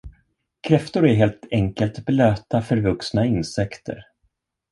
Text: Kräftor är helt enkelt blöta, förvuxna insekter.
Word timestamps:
Kräftor 0.67 1.07
är 1.07 1.13
helt 1.13 1.47
enkelt 1.51 2.05
blöta, 2.05 2.61
förvuxna 2.61 3.25
insekter. 3.25 4.05